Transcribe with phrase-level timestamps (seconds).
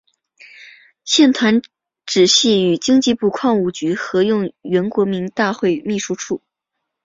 [1.05, 1.61] 现团
[2.07, 6.41] 址系与经济部矿务局合用原国民大会秘书处。